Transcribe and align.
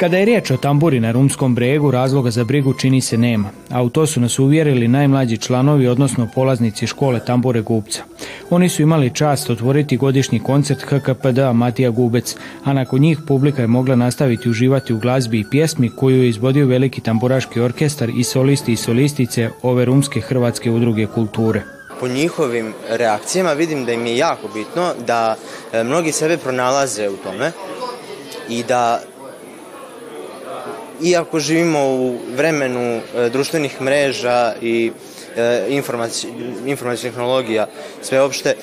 Kada 0.00 0.18
je 0.18 0.24
riječ 0.24 0.50
o 0.50 0.56
tamburi 0.56 1.00
na 1.00 1.12
Rumskom 1.12 1.54
bregu, 1.54 1.90
razloga 1.90 2.30
za 2.30 2.44
brigu 2.44 2.74
čini 2.74 3.00
se 3.00 3.18
nema, 3.18 3.50
a 3.70 3.82
u 3.82 3.90
to 3.90 4.06
su 4.06 4.20
nas 4.20 4.38
uvjerili 4.38 4.88
najmlađi 4.88 5.36
članovi, 5.36 5.86
odnosno 5.86 6.28
polaznici 6.34 6.86
škole 6.86 7.24
tambure 7.24 7.60
Gubca. 7.60 8.02
Oni 8.50 8.68
su 8.68 8.82
imali 8.82 9.14
čast 9.14 9.50
otvoriti 9.50 9.96
godišnji 9.96 10.40
koncert 10.40 10.82
HKPD 10.82 11.38
Matija 11.54 11.90
Gubec, 11.90 12.36
a 12.64 12.72
nakon 12.72 13.00
njih 13.00 13.18
publika 13.26 13.62
je 13.62 13.68
mogla 13.68 13.96
nastaviti 13.96 14.50
uživati 14.50 14.94
u 14.94 14.98
glazbi 14.98 15.40
i 15.40 15.50
pjesmi 15.50 15.90
koju 15.96 16.22
je 16.22 16.28
izvodio 16.28 16.66
veliki 16.66 17.00
tamburaški 17.00 17.60
orkestar 17.60 18.08
i 18.08 18.24
solisti 18.24 18.72
i 18.72 18.76
solistice 18.76 19.50
ove 19.62 19.84
rumske 19.84 20.20
hrvatske 20.20 20.70
udruge 20.70 21.06
kulture 21.06 21.62
po 22.00 22.08
njihovim 22.08 22.72
reakcijama 22.90 23.52
vidim 23.52 23.84
da 23.84 23.92
im 23.92 24.06
je 24.06 24.16
jako 24.16 24.48
bitno 24.54 24.92
da 25.06 25.36
e, 25.72 25.84
mnogi 25.84 26.12
sebe 26.12 26.36
pronalaze 26.36 27.08
u 27.08 27.16
tome 27.16 27.52
i 28.48 28.62
da 28.62 29.00
iako 31.02 31.38
živimo 31.38 31.86
u 31.86 32.18
vremenu 32.36 32.80
e, 32.80 33.28
društvenih 33.28 33.82
mreža 33.82 34.54
i 34.62 34.92
e, 35.36 35.66
informacijnih 36.66 37.02
tehnologija 37.02 37.66
sveopšte, 38.02 38.56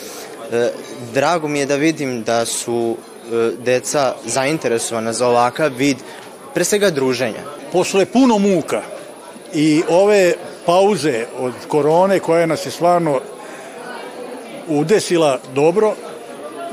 drago 1.14 1.47
mi 1.47 1.59
je 1.59 1.66
da 1.66 1.75
vidim 1.75 2.23
da 2.23 2.45
su 2.45 2.97
deca 3.59 4.14
zainteresovana 4.25 5.14
za 5.14 5.28
ovakav 5.28 5.72
vid 5.78 5.97
pre 6.53 6.64
svega 6.64 6.89
druženja. 6.89 7.44
Posle 7.72 8.06
puno 8.06 8.38
muka 8.38 8.81
i 9.53 9.84
ove 9.90 10.34
pauze 10.66 11.25
od 11.40 11.53
korone 11.67 12.19
koja 12.19 12.45
nas 12.45 12.66
je 12.66 12.72
stvarno 12.72 13.19
udesila 14.67 15.40
dobro. 15.53 15.95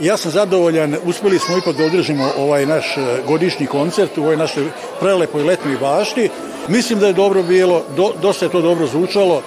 Ja 0.00 0.17
sam 0.17 0.31
zadovoljan, 0.31 0.97
uspeli 1.05 1.39
smo 1.39 1.59
ipak 1.59 1.77
da 1.77 1.84
održimo 1.84 2.31
ovaj 2.39 2.67
naš 2.67 2.97
e, 2.97 3.00
godišnji 3.27 3.67
koncert 3.67 4.19
u 4.19 4.23
ovoj 4.23 4.36
našoj 4.36 4.64
prelepoj 5.01 5.42
letnoj 5.42 5.77
bašti. 5.77 6.31
Mislim 6.69 6.98
da 6.98 7.06
je 7.06 7.12
dobro 7.12 7.42
bilo, 7.42 7.84
do, 7.97 8.12
dosta 8.23 8.45
je 8.45 8.51
to 8.51 8.61
dobro 8.61 8.86
zvučalo, 8.86 9.42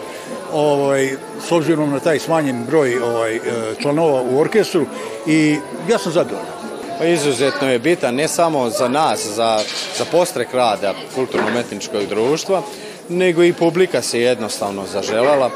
ovaj, 0.54 1.16
s 1.48 1.52
obzirom 1.52 1.92
na 1.92 2.00
taj 2.00 2.20
smanjen 2.20 2.66
broj 2.66 2.98
ovaj, 3.00 3.36
e, 3.36 3.40
članova 3.82 4.22
u 4.22 4.40
orkestru 4.40 4.86
i 5.26 5.58
ja 5.90 5.98
sam 5.98 6.12
zadovoljan. 6.12 6.58
Pa 7.00 7.06
izuzetno 7.06 7.72
je 7.72 7.80
bitan 7.80 8.16
ne 8.16 8.28
samo 8.28 8.70
za 8.70 8.88
nas, 8.88 9.28
za, 9.36 9.60
za 9.98 10.06
postrek 10.12 10.54
rada 10.54 10.94
kulturno-metničkog 11.16 12.06
društva, 12.06 12.62
nego 13.10 13.44
i 13.44 13.54
publika 13.54 14.02
se 14.02 14.22
jednostavno 14.22 14.86
zaželala 14.94 15.50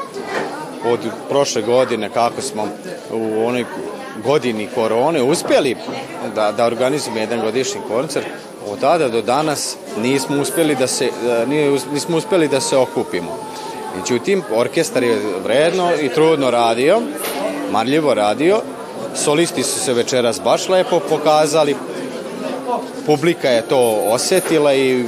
od 0.84 1.00
prošle 1.28 1.62
godine 1.62 2.10
kako 2.14 2.42
smo 2.42 2.68
u 3.12 3.46
onoj 3.46 3.64
godini 4.24 4.68
korone 4.74 5.22
uspjeli 5.22 5.76
da, 6.34 6.52
da 6.52 6.66
organizujemo 6.66 7.20
jedan 7.20 7.40
godišnji 7.40 7.80
koncert 7.88 8.26
od 8.68 8.80
tada 8.80 9.08
do 9.08 9.22
danas 9.22 9.76
nismo 10.02 10.40
uspjeli 10.40 10.74
da 10.74 10.86
se, 10.86 11.08
nismo 11.92 12.16
uspjeli 12.16 12.48
da 12.48 12.60
se 12.60 12.76
okupimo. 12.76 13.38
Međutim, 13.96 14.42
orkestar 14.54 15.02
je 15.02 15.18
vredno 15.44 15.90
i 16.00 16.08
trudno 16.08 16.50
radio, 16.50 17.00
marljivo 17.70 18.14
radio, 18.14 18.60
solisti 19.14 19.62
su 19.62 19.80
se 19.80 19.92
večeras 19.92 20.40
baš 20.40 20.68
lepo 20.68 21.00
pokazali, 21.00 21.76
publika 23.06 23.48
je 23.48 23.62
to 23.62 24.02
osetila 24.06 24.74
i 24.74 25.04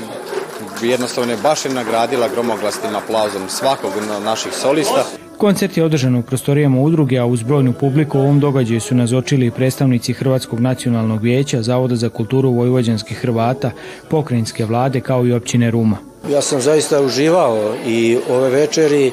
jednostavno 0.85 1.33
je 1.33 1.39
baš 1.43 1.65
je 1.65 1.71
nagradila 1.71 2.29
gromoglasnim 2.29 2.97
aplauzom 2.97 3.49
svakog 3.49 3.93
naših 4.25 4.53
solista. 4.53 5.05
Koncert 5.39 5.77
je 5.77 5.85
održan 5.85 6.15
u 6.17 6.23
prostorijama 6.23 6.81
udruge, 6.81 7.19
a 7.19 7.27
uz 7.27 7.43
brojnu 7.43 7.73
publiku 7.73 8.19
u 8.19 8.23
ovom 8.23 8.41
događaju 8.41 8.81
su 8.81 8.95
nazočili 8.95 9.47
i 9.47 9.51
predstavnici 9.51 10.13
Hrvatskog 10.13 10.61
nacionalnog 10.61 11.23
vijeća, 11.23 11.63
Zavoda 11.63 11.97
za 11.97 12.09
kulturu 12.09 12.51
vojvođanskih 12.51 13.19
Hrvata, 13.19 13.71
pokrajinske 14.09 14.65
vlade 14.65 15.01
kao 15.01 15.27
i 15.27 15.33
općine 15.33 15.71
Ruma. 15.71 15.97
Ja 16.31 16.43
sam 16.43 16.61
zaista 16.61 17.01
uživao 17.01 17.75
i 17.87 18.19
ove 18.31 18.51
večeri 18.51 19.13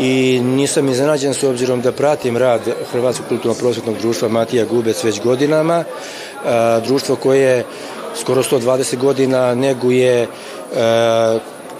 i 0.00 0.40
nisam 0.44 0.88
iznenađen 0.88 1.34
s 1.34 1.42
obzirom 1.42 1.80
da 1.80 1.92
pratim 1.92 2.36
rad 2.36 2.60
Hrvatskog 2.92 3.26
kulturno-prosvetnog 3.28 3.96
društva 4.00 4.28
Matija 4.28 4.64
Gubec 4.64 5.04
već 5.04 5.20
godinama. 5.22 5.84
Društvo 6.84 7.16
koje 7.16 7.64
skoro 8.20 8.42
120 8.42 8.96
godina 8.96 9.54
neguje 9.54 10.26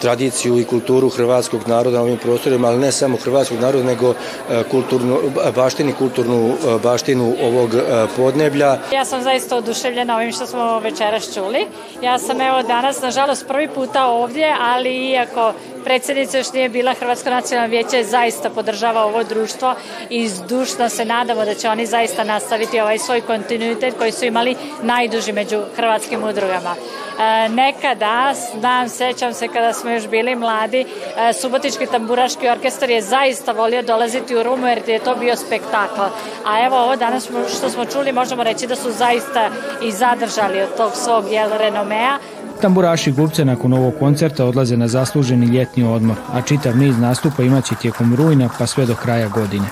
tradiciju 0.01 0.59
i 0.59 0.65
kulturu 0.65 1.09
hrvatskog 1.09 1.69
naroda 1.69 1.97
na 1.97 2.03
ovim 2.03 2.17
prostorima, 2.17 2.69
ali 2.69 2.79
ne 2.79 2.93
samo 2.93 3.17
hrvatskog 3.17 3.61
naroda, 3.61 3.85
nego 3.85 4.11
e, 4.11 4.63
kulturnu, 4.71 5.19
baštini, 5.55 5.93
kulturnu 5.93 6.49
e, 6.49 6.79
baštinu 6.83 7.35
ovog 7.43 7.75
e, 7.75 8.07
podneblja. 8.17 8.79
Ja 8.93 9.05
sam 9.05 9.23
zaista 9.23 9.57
oduševljena 9.57 10.17
ovim 10.17 10.33
što 10.33 10.47
smo 10.47 10.79
večeras 10.79 11.35
čuli. 11.35 11.67
Ja 12.03 12.19
sam 12.19 12.41
evo 12.41 12.63
danas, 12.63 13.03
nažalost, 13.03 13.47
prvi 13.49 13.69
puta 13.69 14.07
ovdje, 14.07 14.55
ali 14.61 15.11
iako 15.11 15.53
predsjednica 15.85 16.39
još 16.39 16.53
nije 16.53 16.69
bila 16.69 16.95
Hrvatsko 16.95 17.31
nacionalno 17.31 17.71
vijeće 17.71 18.05
zaista 18.05 18.51
podržava 18.51 19.05
ovo 19.05 19.25
društvo 19.25 19.75
i 20.11 20.29
zdušno 20.29 20.89
se 20.89 21.05
nadamo 21.05 21.45
da 21.45 21.55
će 21.55 21.69
oni 21.69 21.87
zaista 21.87 22.25
nastaviti 22.25 22.81
ovaj 22.81 22.99
svoj 22.99 23.21
kontinuitet 23.21 23.95
koji 23.99 24.13
su 24.13 24.25
imali 24.25 24.57
najduži 24.83 25.33
među 25.33 25.63
hrvatskim 25.77 26.25
udrugama. 26.25 26.75
E, 27.19 27.49
nekada, 27.49 28.35
znam, 28.59 28.89
sećam 28.89 29.35
se 29.35 29.49
kada 29.49 29.73
smo 29.73 29.88
još 29.91 30.09
bili 30.09 30.35
mladi, 30.35 30.81
e, 30.81 31.33
Subotički 31.33 31.87
tamburaški 31.87 32.49
orkestar 32.49 32.91
je 32.91 33.03
zaista 33.03 33.53
volio 33.53 33.83
dolaziti 33.83 34.37
u 34.37 34.43
Rumu 34.43 34.67
jer 34.67 34.89
je 34.89 34.99
to 34.99 35.15
bio 35.15 35.37
spektakl. 35.37 36.03
A 36.47 36.67
evo 36.67 36.77
ovo 36.77 36.97
danas 36.97 37.29
što 37.57 37.71
smo 37.71 37.85
čuli 37.85 38.13
možemo 38.13 38.43
reći 38.43 38.67
da 38.67 38.77
su 38.77 38.91
zaista 38.91 39.51
i 39.83 39.93
zadržali 39.93 40.63
od 40.63 40.77
tog 40.77 40.93
svog 40.95 41.25
jel, 41.33 41.51
renomea 41.59 42.19
Tamburaši 42.61 43.13
Gubce 43.13 43.45
nakon 43.45 43.73
ovog 43.73 43.95
koncerta 43.99 44.45
odlaze 44.45 44.77
na 44.77 44.89
zasluženi 44.89 45.47
ljetni 45.47 45.85
odmor, 45.85 46.17
a 46.33 46.43
čitav 46.43 46.77
niz 46.77 46.99
nastupa 46.99 47.43
imaće 47.43 47.75
tijekom 47.75 48.15
rujna 48.17 48.49
pa 48.59 48.67
sve 48.67 48.87
do 48.87 48.95
kraja 48.95 49.29
godine. 49.29 49.67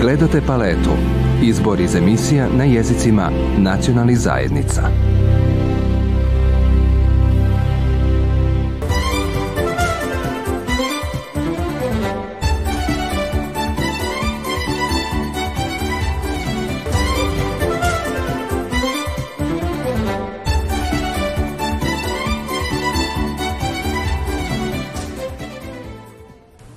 Gledate 0.00 0.40
paletu. 0.46 0.90
Izbor 1.42 1.80
iz 1.80 1.94
emisija 1.94 2.48
na 2.56 2.64
jezicima 2.64 3.30
nacionalnih 3.58 4.18
zajednica. 4.18 4.82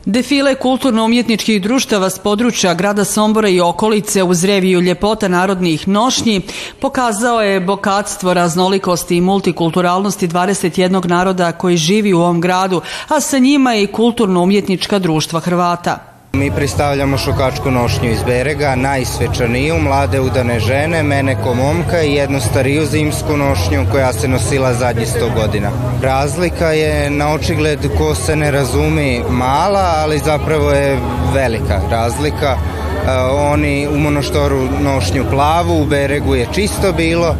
Defile 0.07 0.56
kulturno-umjetničkih 0.56 1.62
društava 1.62 2.09
s 2.09 2.19
područja 2.19 2.73
grada 2.73 3.06
Sombora 3.06 3.50
i 3.50 3.59
okolice 3.59 4.23
uz 4.23 4.44
reviju 4.44 4.81
ljepota 4.81 5.28
narodnih 5.28 5.88
nošnji 5.88 6.41
pokazao 6.79 7.41
je 7.41 7.59
bokatstvo 7.59 8.34
raznolikosti 8.34 9.17
i 9.17 9.22
multikulturalnosti 9.22 10.28
21 10.28 11.08
naroda 11.08 11.52
koji 11.52 11.78
živi 11.78 12.14
u 12.14 12.20
ovom 12.20 12.41
gradu, 12.41 12.81
a 13.08 13.20
sa 13.20 13.37
njima 13.37 13.76
i 13.76 13.87
kulturno-umjetnička 13.87 14.99
društva 14.99 15.40
Hrvata. 15.40 16.16
Mi 16.37 16.51
predstavljamo 16.51 17.17
šokačku 17.17 17.72
nošnju 17.72 18.11
iz 18.11 18.23
Berega, 18.23 18.75
najsvečaniju, 18.75 19.79
mlade 19.79 20.19
udane 20.22 20.59
žene, 20.59 21.03
mene 21.03 21.35
ko 21.43 21.53
momka 21.53 22.01
i 22.01 22.13
jednu 22.13 22.39
stariju 22.39 22.85
zimsku 22.85 23.37
nošnju 23.37 23.85
koja 23.91 24.13
se 24.13 24.28
nosila 24.28 24.73
zadnji 24.73 25.05
sto 25.05 25.29
godina. 25.35 25.72
Razlika 26.01 26.72
je 26.72 27.09
na 27.09 27.34
očigled 27.34 27.79
ko 27.97 28.16
se 28.16 28.35
ne 28.35 28.51
razumi 28.51 29.22
mala, 29.29 29.93
ali 29.97 30.19
zapravo 30.19 30.72
je 30.72 30.99
velika 31.34 31.81
razlika. 31.91 32.55
E, 32.55 33.11
oni 33.53 33.87
u 33.87 33.97
monoštoru 33.99 34.67
nošnju 34.81 35.25
plavu, 35.31 35.81
u 35.81 35.85
Beregu 35.85 36.35
je 36.35 36.47
čisto 36.53 36.93
bilo, 36.93 37.29
e, 37.29 37.35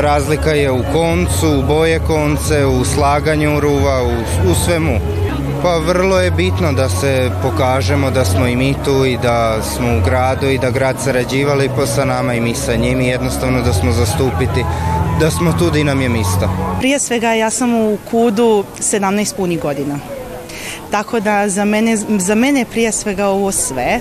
razlika 0.00 0.50
je 0.50 0.70
u 0.70 0.82
koncu, 0.92 1.58
u 1.58 1.62
boje 1.62 1.98
konce, 1.98 2.66
u 2.66 2.84
slaganju 2.84 3.60
ruva, 3.60 4.02
u, 4.02 4.50
u 4.50 4.54
svemu. 4.54 5.21
Pa 5.62 5.78
vrlo 5.78 6.20
je 6.20 6.30
bitno 6.30 6.72
da 6.72 6.88
se 6.88 7.30
pokažemo 7.42 8.10
da 8.10 8.24
smo 8.24 8.46
i 8.46 8.56
mi 8.56 8.74
tu 8.84 9.04
i 9.04 9.18
da 9.22 9.62
smo 9.62 9.88
u 9.88 10.00
gradu 10.04 10.46
i 10.46 10.58
da 10.58 10.70
grad 10.70 10.96
sarađivali 11.04 11.70
po 11.76 11.86
sa 11.86 12.04
nama 12.04 12.34
i 12.34 12.40
mi 12.40 12.54
sa 12.54 12.74
njim 12.74 13.00
i 13.00 13.06
jednostavno 13.06 13.62
da 13.62 13.72
smo 13.72 13.92
zastupiti 13.92 14.64
da 15.20 15.30
smo 15.30 15.52
tu 15.58 15.70
da 15.70 15.84
nam 15.84 16.00
je 16.00 16.08
mista. 16.08 16.48
Prije 16.78 16.98
svega 16.98 17.32
ja 17.32 17.50
sam 17.50 17.74
u 17.74 17.98
Kudu 18.10 18.64
17 18.78 19.36
puni 19.36 19.56
godina. 19.56 19.98
Tako 20.92 21.20
da 21.20 21.48
za 21.48 21.64
mene, 21.64 21.96
za 21.96 22.34
mene 22.34 22.64
prije 22.64 22.92
svega 22.92 23.26
ovo 23.26 23.52
sve. 23.52 24.00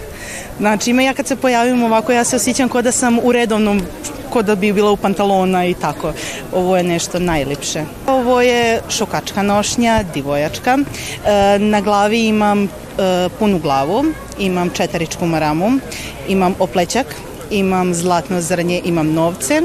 Znači 0.59 0.89
ima 0.89 1.01
ja 1.01 1.13
kad 1.13 1.27
se 1.27 1.35
pojavim 1.35 1.83
ovako 1.83 2.11
ja 2.11 2.23
se 2.23 2.35
osjećam 2.35 2.69
kao 2.69 2.81
da 2.81 2.91
sam 2.91 3.19
u 3.23 3.31
redovnom 3.31 3.81
ko 4.29 4.41
da 4.41 4.55
bi 4.55 4.73
bila 4.73 4.91
u 4.91 4.97
pantalona 4.97 5.65
i 5.65 5.73
tako. 5.73 6.13
Ovo 6.53 6.77
je 6.77 6.83
nešto 6.83 7.19
najljepše. 7.19 7.83
Ovo 8.07 8.41
je 8.41 8.81
šokačka 8.89 9.41
nošnja, 9.43 10.03
divojačka. 10.13 10.77
E, 10.77 11.59
na 11.59 11.81
glavi 11.81 12.25
imam 12.27 12.63
e, 12.63 12.69
punu 13.39 13.59
glavu, 13.59 14.05
imam 14.39 14.69
četiričku 14.69 15.25
maramu, 15.25 15.71
imam 16.27 16.55
oplećak, 16.59 17.15
imam 17.51 17.93
zlatno 17.93 18.41
zrnje, 18.41 18.81
imam 18.85 19.13
novce, 19.13 19.61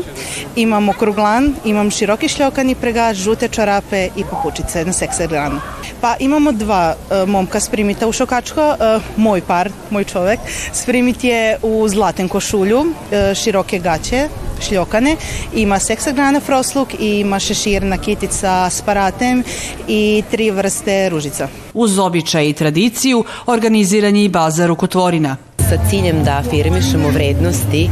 imam 0.56 0.88
okruglan, 0.88 1.54
imam 1.64 1.90
široki 1.90 2.28
šljokani 2.28 2.74
pregač, 2.74 3.16
žute 3.16 3.48
čarape 3.48 4.08
i 4.16 4.24
papučice 4.30 4.84
na 4.84 4.92
seksagranu. 4.92 5.60
Pa 6.00 6.16
imamo 6.20 6.52
dva 6.52 6.94
uh, 6.94 7.28
momka 7.28 7.60
sprimita 7.60 8.08
u 8.08 8.12
Šokačko, 8.12 8.68
uh, 8.68 9.02
moj 9.16 9.40
par, 9.40 9.70
moj 9.90 10.04
čovek, 10.04 10.40
sprimit 10.72 11.24
je 11.24 11.58
u 11.62 11.88
zlaten 11.88 12.28
košulju, 12.28 12.80
uh, 12.80 13.34
široke 13.34 13.78
gaće, 13.78 14.28
šljokane, 14.68 15.16
ima 15.54 15.78
seksagrana 15.78 16.40
frosluk 16.40 16.94
i 17.00 17.20
ima 17.20 17.38
šeširna 17.38 17.98
kitica 17.98 18.70
s 18.70 18.82
paratem 18.82 19.42
i 19.88 20.22
tri 20.30 20.50
vrste 20.50 21.08
ružica. 21.08 21.48
Uz 21.74 21.98
običaj 21.98 22.48
i 22.48 22.52
tradiciju 22.52 23.24
organiziran 23.46 24.16
je 24.16 24.24
i 24.24 24.28
bazar 24.28 24.70
u 24.70 24.76
Kotvorina 24.76 25.36
sa 25.68 25.76
ciljem 25.90 26.24
da 26.24 26.38
afirmišemo 26.38 27.08
vrednosti 27.10 27.88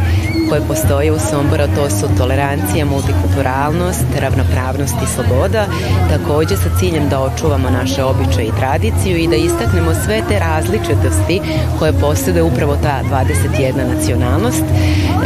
koje 0.48 0.60
postoje 0.68 1.12
u 1.12 1.18
Somboru, 1.18 1.64
to 1.76 1.90
su 1.90 2.06
tolerancija, 2.18 2.84
multikulturalnost, 2.84 4.04
ravnopravnost 4.20 4.94
i 5.04 5.12
sloboda, 5.14 5.66
takođe 6.10 6.56
sa 6.56 6.70
ciljem 6.78 7.08
da 7.08 7.20
očuvamo 7.20 7.70
naše 7.70 8.04
običaje 8.04 8.46
i 8.46 8.56
tradiciju 8.58 9.16
i 9.16 9.28
da 9.28 9.36
istaknemo 9.36 9.94
sve 10.04 10.22
te 10.28 10.38
različitosti 10.38 11.40
koje 11.78 11.92
posede 11.92 12.42
upravo 12.42 12.76
ta 12.82 13.00
21 13.10 13.94
nacionalnost. 13.94 14.64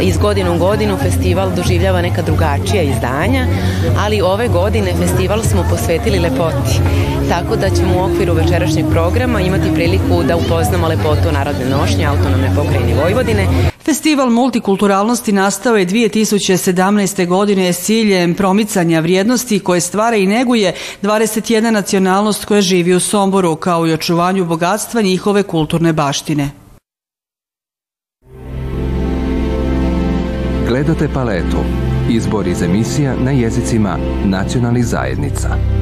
Iz 0.01 0.17
godinu 0.17 0.55
u 0.55 0.57
godinu 0.57 0.97
festival 0.97 1.51
doživljava 1.55 2.01
neka 2.01 2.21
drugačija 2.21 2.83
izdanja, 2.83 3.47
ali 3.97 4.21
ove 4.21 4.47
godine 4.47 4.93
festival 4.99 5.43
smo 5.43 5.65
posvetili 5.69 6.19
lepoti, 6.19 6.79
tako 7.29 7.55
da 7.55 7.69
ćemo 7.69 7.97
u 7.97 8.11
okviru 8.11 8.33
večerašnjeg 8.33 8.85
programa 8.91 9.41
imati 9.41 9.73
priliku 9.73 10.23
da 10.27 10.37
upoznamo 10.37 10.87
lepotu 10.87 11.31
narodne 11.33 11.65
nošnje 11.65 12.05
autonomne 12.05 12.51
pokrajine 12.55 12.93
Vojvodine. 13.03 13.47
Festival 13.89 14.29
multikulturalnosti 14.29 15.31
nastao 15.31 15.77
je 15.77 15.85
2017. 15.85 17.27
godine 17.27 17.73
s 17.73 17.79
ciljem 17.79 18.35
promicanja 18.35 18.99
vrijednosti 18.99 19.59
koje 19.59 19.81
stvara 19.81 20.15
i 20.15 20.27
neguje 20.27 20.73
21 21.01 21.71
nacionalnost 21.71 22.45
koja 22.45 22.61
živi 22.61 22.93
u 22.93 22.99
Somboru, 22.99 23.55
kao 23.55 23.87
i 23.87 23.93
očuvanju 23.93 24.45
bogatstva 24.45 25.01
njihove 25.01 25.43
kulturne 25.43 25.93
baštine. 25.93 26.51
Gledate 30.67 31.09
paletu. 31.13 31.57
Izbor 32.09 32.47
iz 32.47 32.61
emisija 32.61 33.15
na 33.15 33.31
jezicima 33.31 33.97
nacionalnih 34.25 34.85
zajednica. 34.85 35.78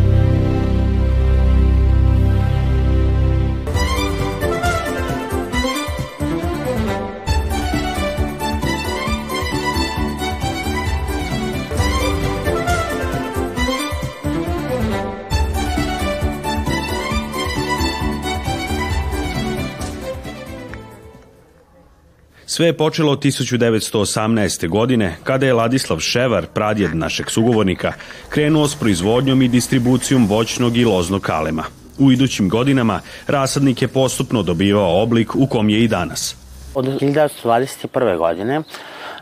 Sve 22.58 22.66
je 22.66 22.78
počelo 22.78 23.12
od 23.12 23.20
1918. 23.20 24.68
godine, 24.70 25.16
kada 25.24 25.46
je 25.46 25.54
Ladislav 25.54 26.00
Ševar, 26.00 26.46
pradjed 26.54 26.96
našeg 26.96 27.30
sugovornika, 27.30 27.94
krenuo 28.30 28.68
s 28.68 28.76
proizvodnjom 28.76 29.42
i 29.42 29.48
distribucijom 29.48 30.28
voćnog 30.28 30.78
i 30.78 30.86
loznog 30.86 31.22
kalema. 31.22 31.64
U 32.00 32.12
idućim 32.12 32.50
godinama 32.50 33.00
rasadnik 33.28 33.82
je 33.82 33.88
postupno 33.88 34.44
dobivao 34.44 35.02
oblik 35.02 35.36
u 35.36 35.48
kom 35.48 35.70
je 35.70 35.84
i 35.84 35.88
danas. 35.88 36.36
Od 36.76 36.86
1921. 36.86 38.18
godine 38.18 38.62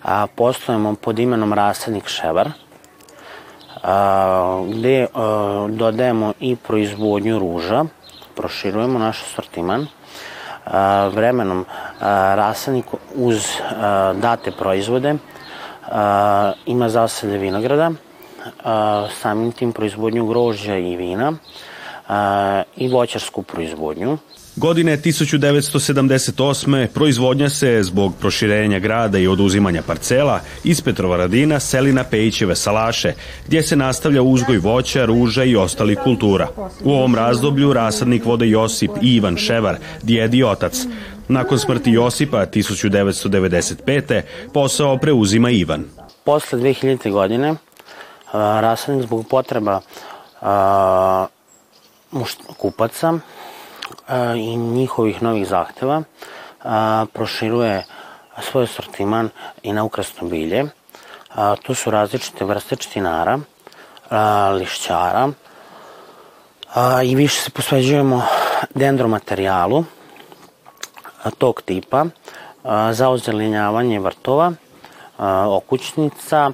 a, 0.04 0.28
poslujemo 0.36 0.96
pod 0.96 1.20
imenom 1.20 1.54
rasadnik 1.54 2.08
Ševar, 2.08 2.52
a, 3.84 4.66
gde 4.74 5.08
a, 5.14 5.68
dodajemo 5.72 6.34
i 6.40 6.56
proizvodnju 6.56 7.40
ruža, 7.40 7.86
proširujemo 8.36 9.00
naš 9.00 9.24
sortiman, 9.36 9.88
vremenom 11.12 11.66
rasadnik 12.36 12.86
uz 13.16 13.48
date 14.22 14.52
proizvode 14.52 15.16
ima 16.66 16.90
zasade 16.90 17.38
vinograda, 17.38 17.92
samim 19.22 19.52
tim 19.52 19.74
proizvodnju 19.74 20.26
grožđa 20.26 20.78
i 20.78 20.96
vina 20.96 21.34
i 22.78 22.88
voćarsku 22.88 23.42
proizvodnju. 23.42 24.18
Godine 24.58 24.98
1978. 24.98 26.88
proizvodnja 26.88 27.50
se 27.50 27.84
zbog 27.84 28.14
proširenja 28.20 28.80
grada 28.80 29.18
i 29.18 29.28
oduzimanja 29.28 29.82
parcela 29.82 30.40
iz 30.64 30.82
Petrovaradina 30.82 31.60
seli 31.60 31.94
na 31.94 32.04
Pejićeve 32.04 32.56
salaše, 32.56 33.14
gdje 33.48 33.64
se 33.64 33.76
nastavlja 33.76 34.22
uzgoj 34.22 34.58
voća, 34.58 35.06
ruža 35.06 35.44
i 35.44 35.56
ostali 35.56 35.96
kultura. 35.96 36.48
U 36.84 36.92
ovom 36.92 37.16
razdoblju 37.16 37.74
rasadnik 37.74 38.26
vode 38.26 38.50
Josip 38.50 38.92
i 39.02 39.16
Ivan 39.16 39.38
Ševar, 39.38 39.78
djed 40.04 40.34
i 40.34 40.44
otac. 40.44 40.86
Nakon 41.28 41.60
smrti 41.60 41.92
Josipa 41.92 42.46
1995. 42.46 44.22
posao 44.54 44.98
preuzima 44.98 45.50
Ivan. 45.50 45.86
Posle 46.24 46.60
2000. 46.60 47.12
godine 47.12 47.56
rasadnik 48.34 49.04
zbog 49.04 49.28
potreba 49.30 49.82
kupaca 52.58 53.14
i 54.36 54.58
njihovih 54.58 55.24
novih 55.24 55.48
zahteva 55.48 56.04
proširuje 57.14 57.86
svoj 58.42 58.68
sortiman 58.68 59.30
i 59.64 59.74
na 59.74 59.84
ukrasno 59.84 60.28
bilje. 60.28 60.66
Tu 61.64 61.74
su 61.74 61.92
različite 61.92 62.46
vrste 62.46 62.76
čtinara, 62.76 63.40
lišćara 64.60 65.30
i 67.04 67.16
više 67.16 67.42
se 67.42 67.50
posveđujemo 67.50 68.24
dendromaterijalu 68.76 69.84
tog 71.32 71.62
tipa 71.62 72.06
za 72.92 73.10
ozelenjavanje 73.10 74.00
vrtova, 74.00 74.54
okućnica 75.48 76.52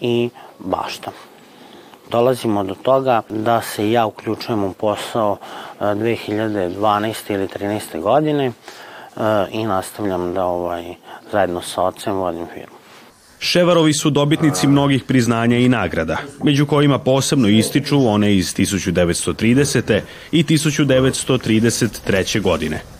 i 0.00 0.30
bašta 0.58 1.10
dolazimo 2.10 2.64
do 2.64 2.74
toga 2.74 3.22
da 3.28 3.60
se 3.62 3.90
ja 3.90 4.06
uključujem 4.06 4.64
u 4.64 4.72
posao 4.72 5.36
2012. 5.80 7.34
ili 7.34 7.48
13. 7.48 8.00
godine 8.00 8.52
i 9.52 9.64
nastavljam 9.64 10.34
da 10.34 10.44
ovaj, 10.44 10.94
zajedno 11.32 11.62
sa 11.62 11.82
ocem 11.82 12.14
vodim 12.14 12.46
firmu. 12.54 12.76
Ševarovi 13.38 13.92
su 13.92 14.10
dobitnici 14.10 14.66
mnogih 14.66 15.04
priznanja 15.04 15.56
i 15.56 15.68
nagrada, 15.68 16.16
među 16.42 16.66
kojima 16.66 16.98
posebno 16.98 17.48
ističu 17.48 18.08
one 18.08 18.36
iz 18.36 18.54
1930. 18.54 20.00
i 20.32 20.44
1933. 20.44 22.40
godine. 22.40 22.95